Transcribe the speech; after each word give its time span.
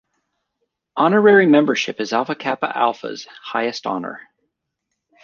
Honorary 0.97 1.45
membership 1.45 2.01
is 2.01 2.11
Alpha 2.11 2.33
Kappa 2.33 2.75
Alpha's 2.75 3.25
highest 3.43 3.85
honor. 3.85 4.21